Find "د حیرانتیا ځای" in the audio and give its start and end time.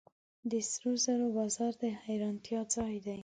1.81-2.95